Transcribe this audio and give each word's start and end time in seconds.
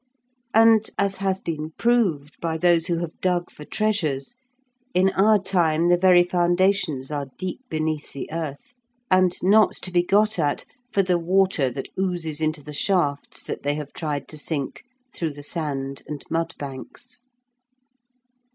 And, 0.55 0.89
as 0.97 1.17
has 1.17 1.39
been 1.39 1.73
proved 1.77 2.39
by 2.41 2.57
those 2.57 2.87
who 2.87 2.97
have 3.01 3.21
dug 3.21 3.51
for 3.51 3.63
treasures, 3.65 4.35
in 4.95 5.11
our 5.11 5.37
time 5.37 5.89
the 5.89 5.95
very 5.97 6.23
foundations 6.23 7.11
are 7.11 7.27
deep 7.37 7.59
beneath 7.69 8.11
the 8.11 8.27
earth, 8.31 8.73
and 9.11 9.35
not 9.43 9.73
to 9.83 9.91
be 9.91 10.01
got 10.01 10.39
at 10.39 10.65
for 10.91 11.03
the 11.03 11.19
water 11.19 11.69
that 11.69 11.89
oozes 11.99 12.41
into 12.41 12.63
the 12.63 12.73
shafts 12.73 13.43
that 13.43 13.61
they 13.61 13.75
have 13.75 13.93
tried 13.93 14.27
to 14.29 14.39
sink 14.39 14.83
through 15.13 15.33
the 15.33 15.43
sand 15.43 16.01
and 16.07 16.23
mud 16.31 16.55
banks. 16.57 17.19